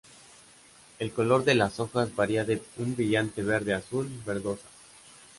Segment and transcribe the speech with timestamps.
[0.97, 4.65] El color de las hojas varía de un brillante verde a azul verdosas.